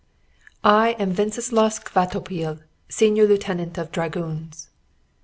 "I 0.63 0.93
am 0.93 1.15
Wenceslaus 1.15 1.77
Kvatopil, 1.77 2.61
senior 2.89 3.27
lieutenant 3.27 3.77
of 3.77 3.91
dragoons." 3.91 4.71